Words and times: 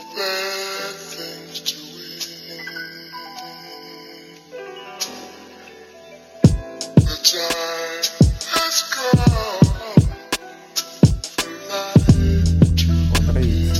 for 0.00 0.16
bad 0.16 0.94
things 0.94 1.60
to 1.60 1.76
win. 1.94 2.20
The 6.94 7.16
time 7.24 8.04
has 8.54 8.76
come 8.94 9.20
for 9.28 9.58
life. 11.70 12.08
Labrīt. 13.26 13.76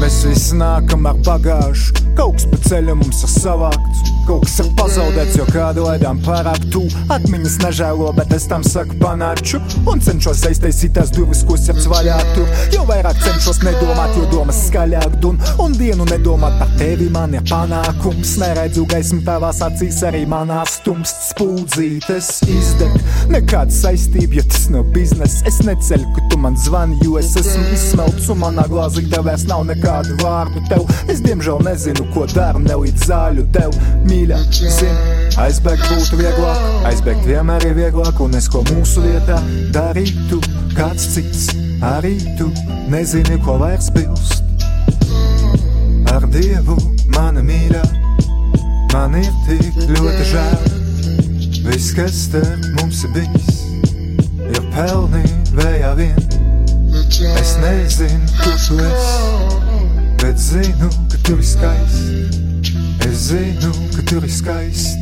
Mēs 0.00 0.16
visi 0.26 0.54
nākam 0.56 1.02
ar 1.06 1.16
bagāžu, 1.26 1.92
kaut 2.16 2.34
kas 2.38 2.46
pa 2.50 2.56
ceļam 2.68 2.98
mums 3.04 3.20
ir 3.26 3.32
savākts. 3.38 3.98
Kaut 4.30 4.44
kas 4.46 4.60
ir 4.62 4.68
pazaudēts, 4.78 5.34
jo 5.40 5.44
kādu 5.50 5.82
laidām 5.88 6.20
pārāk 6.22 6.62
tu 6.70 6.84
Atmiņas 7.10 7.56
nežēlo, 7.64 8.12
bet 8.14 8.30
es 8.36 8.44
tam 8.46 8.62
saku 8.62 8.94
panāču 9.00 9.58
Un 9.90 9.98
cenšos 10.04 10.44
aiztaisīt 10.46 10.92
tās 10.94 11.10
durvis, 11.10 11.40
ko 11.48 11.56
sirds 11.58 11.88
vaļā 11.90 12.18
tur 12.36 12.46
Jo 12.70 12.84
vairāk 12.86 13.18
cenšos 13.24 13.58
nedomāt, 13.66 14.14
jo 14.14 14.28
domas 14.30 14.60
skaļāk 14.68 15.16
dun. 15.24 15.40
Un 15.58 15.74
dienu 15.74 16.06
nedomāt 16.06 16.60
par 16.60 16.70
tevi 16.78 17.08
man 17.10 17.34
ir 17.34 17.42
panākums. 17.50 18.36
Neredzu 18.38 18.84
gaismu 18.92 19.24
tavās 19.26 19.58
acīs, 19.66 19.98
arī 20.06 20.22
manā 20.30 20.60
stums 20.70 21.10
spūdzītes 21.32 22.30
izdeg. 22.46 22.94
Nekāda 23.34 23.74
saistība, 23.74 24.38
jo 24.38 24.46
tas 24.52 24.68
nav 24.70 24.86
biznes. 24.94 25.40
Es 25.50 25.58
neceļu, 25.66 26.06
ka 26.14 26.28
tu 26.30 26.38
man 26.44 26.58
zvani, 26.68 27.00
jo 27.02 27.18
es 27.18 27.32
esmu 27.40 27.66
izsmelts. 27.74 28.30
Un 28.30 28.42
manā 28.44 28.68
glāzītē 28.70 29.24
vairs 29.26 29.48
nav 29.50 29.66
nekādu 29.72 30.20
vārdu 30.22 30.62
tev. 30.70 30.86
Es 31.10 31.24
diemžēl 31.26 31.66
nezinu, 31.66 32.06
ko 32.14 32.28
daru, 32.30 32.62
nelīdz 32.68 33.10
zāļu 33.10 33.48
tev 33.56 33.74
Mīļā, 34.20 34.36
zini, 34.52 35.12
aizbēgt 35.40 35.86
būtu 35.88 36.18
vieglāk 36.18 36.84
Aizbēgt 36.90 37.22
vienmēr 37.24 37.64
ir 37.70 37.76
vieglāk 37.78 38.18
Un 38.20 38.34
es 38.36 38.50
ko 38.52 38.60
mūsu 38.68 39.00
vietā 39.00 39.38
darītu 39.72 40.36
Kāds 40.76 41.06
cits, 41.14 41.46
arī 41.80 42.18
tu 42.36 42.50
Nezini, 42.92 43.38
ko 43.40 43.54
vairs 43.62 43.88
bilst. 43.94 44.42
Ar 46.12 46.26
Dievu, 46.34 46.76
mana 47.14 47.40
mīļā 47.40 47.80
Man 48.92 49.16
ir 49.22 49.32
tik 49.46 49.80
ļoti 49.88 50.28
žēl. 50.34 50.68
Viss, 51.70 51.94
kas 51.96 52.26
te 52.34 52.44
mums 52.76 53.00
ir 53.08 53.16
bijis 53.16 53.62
Ir 54.50 54.64
pelnī 54.76 55.24
vējā 55.56 55.94
vien. 55.96 56.20
Es 57.40 57.56
nezinu, 57.64 58.28
kur 58.42 58.60
tu 58.68 58.82
esi 58.84 60.16
Bet 60.20 60.44
zinu, 60.50 60.92
ka 61.08 61.24
tu 61.24 61.40
esi 61.40 61.54
skaists. 61.54 62.36
Es 63.08 63.30
zinu, 63.30 63.72
ka 64.10 64.16
tu 64.16 64.26
esi 64.26 64.36
skaists 64.36 64.96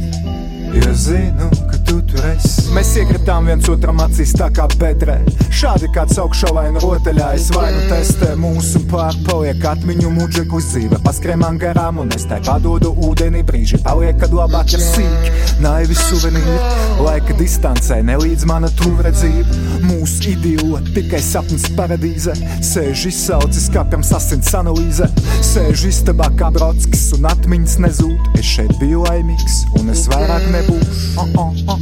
Jo 0.74 0.92
zinu, 0.94 1.48
ka 1.70 1.77
tu 1.88 1.98
tur 2.04 2.24
esi. 2.28 2.68
Mēs 2.76 2.90
iekritām 3.00 3.48
viens 3.48 3.68
otram 3.72 4.00
acīs 4.04 4.34
tā 4.36 4.48
kā 4.54 4.66
bedrē. 4.78 5.16
Šādi 5.54 5.88
kāds 5.94 6.18
augšavaina 6.20 6.82
rotaļājas 6.82 7.48
vai 7.54 7.70
nu 7.74 7.84
testē. 7.88 8.34
Mūsu 8.38 8.82
pārpaliek 8.90 9.64
atmiņu 9.72 10.12
muģeku 10.14 10.60
dzīve 10.62 11.00
Paskrēmām 11.04 11.58
garām 11.60 12.02
un 12.02 12.12
es 12.14 12.26
tai 12.28 12.40
padodu 12.44 12.92
ūdeni. 13.08 13.42
Brīži 13.48 13.80
Paliek, 13.84 14.18
kad 14.20 14.34
labāk 14.36 14.74
ir 14.76 14.82
sīki, 14.84 15.32
naivi 15.64 15.96
suvenīri 15.96 16.56
Laika 17.00 17.36
distancē 17.38 18.00
nelīdz 18.06 18.44
mana 18.50 18.70
tuvredzība. 18.78 19.56
Mūsu 19.88 20.34
idioti 20.34 20.94
tikai 20.98 21.22
sapnis 21.24 21.68
paradīzē 21.78 22.36
Sēž 22.66 23.06
izsaucis 23.12 23.70
kā 23.72 23.86
pirms 23.88 24.12
asins 24.18 24.52
analīzē 24.58 25.08
Sēž 25.46 25.86
istabā 25.88 26.28
kā 26.38 26.52
brodskis 26.54 27.08
un 27.16 27.30
atmiņas 27.32 27.78
nezūd. 27.86 28.32
Es 28.38 28.52
šeit 28.58 28.74
biju 28.82 29.06
laimīgs 29.06 29.62
un 29.80 29.94
es 29.94 30.04
vairāk 30.12 30.44
nebūšu. 30.52 30.98
Oh, 31.18 31.32
oh, 31.40 31.62
oh, 31.72 31.77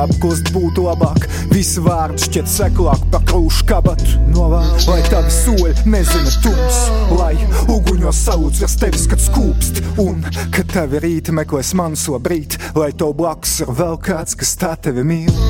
Apkust 0.00 0.52
būtu 0.54 0.84
labāk, 0.86 1.26
visi 1.50 1.82
vārdi 1.82 2.22
šķiet 2.24 2.50
seklāk 2.50 3.02
par 3.12 3.24
krūšu 3.28 3.66
kabatu 3.68 4.20
Novēl, 4.30 4.68
lai 4.86 5.00
tavi 5.10 5.32
soļi 5.34 5.90
nezina 5.90 6.32
tums. 6.44 6.78
Lai 7.18 7.34
uguņos 7.66 8.22
salūts 8.28 8.62
virs 8.62 8.78
tevis, 8.80 9.06
kad 9.10 9.22
skūpst 9.22 9.82
Un, 10.00 10.22
kad 10.54 10.70
tavi 10.72 11.02
rīti 11.02 11.34
meklēs 11.34 11.74
man 11.78 11.98
so 11.98 12.18
brīt 12.22 12.56
Lai 12.78 12.92
tev 12.94 13.16
blakus 13.18 13.58
ir 13.64 13.74
vēl 13.80 13.98
kāds, 14.00 14.38
kas 14.38 14.54
tā 14.60 14.76
tevi 14.80 15.04
mīl. 15.06 15.44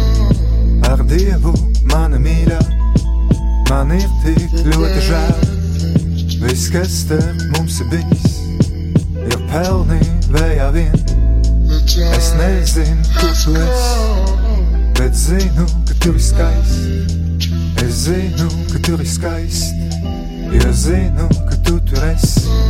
Ar 0.88 1.04
Dievu, 1.06 1.54
mana 1.92 2.18
mīļā 2.20 2.60
Man 3.70 3.92
ir 3.94 4.08
tik 4.24 4.56
ļoti 4.66 5.04
žēl. 5.06 5.44
Viss, 6.40 6.66
kas 6.74 7.04
te 7.06 7.20
mums 7.52 7.78
ir 7.84 7.92
bijis 7.92 8.38
Ir 9.20 9.40
pelnī 9.52 10.02
vējā 10.34 10.70
vien. 10.74 11.00
The 11.00 11.29
Es 12.16 12.34
nezinu, 12.34 13.02
kur 13.18 13.32
tu 13.44 13.54
esi 13.56 13.98
Bet 14.98 15.14
zinu, 15.14 15.66
ka 15.88 15.94
tu 16.00 16.14
esi 16.14 16.28
skaists. 16.28 16.76
Es 17.82 17.94
zinu, 18.04 18.48
ka 18.72 18.78
tu 18.82 18.94
esi 19.00 19.14
skaists 19.14 19.72
Jo 20.52 20.72
zinu, 20.72 21.28
ka 21.48 21.56
tu 21.64 21.80
tur 21.80 22.04
esi 22.04 22.69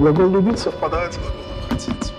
Глагол 0.00 0.30
любить 0.30 0.58
совпадает 0.58 1.12
с 1.12 1.18
глаголом 1.18 1.44
хотеть. 1.68 2.09